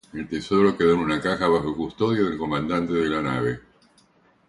El 0.13 0.27
tesoro 0.27 0.75
quedó 0.75 0.93
en 0.95 1.01
una 1.01 1.21
caja 1.21 1.47
bajo 1.47 1.69
la 1.69 1.75
custodia 1.75 2.23
del 2.23 2.39
comandante 2.39 2.91
de 2.93 3.07
la 3.07 3.21
nave. 3.21 3.59